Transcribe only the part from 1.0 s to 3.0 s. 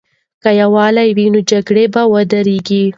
وي، نو جګړه به ودریږي.